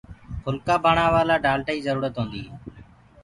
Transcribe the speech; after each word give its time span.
ڦُلڪآ 0.43 0.75
بڻآوآ 0.83 1.21
لآ 1.29 1.35
ڊآلٽآ 1.45 1.71
ڪيٚ 1.73 1.83
جرورتَ 1.87 2.13
هونٚدي 2.17 2.41
هي 2.45 2.49